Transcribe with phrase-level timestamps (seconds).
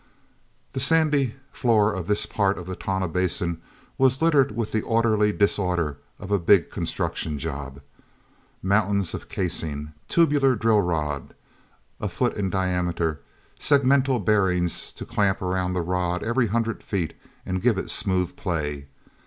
[0.73, 3.61] he sandy floor of this part of the Tonah Basin
[3.99, 10.81] was littered with the orderly disorder of a big construction job—mountains of casing, tubular drill
[10.81, 11.35] rod,
[11.99, 13.19] a foot in diameter;
[13.59, 17.13] segmental bearings to clamp around the rod every hundred feet
[17.45, 18.87] and give it smooth play.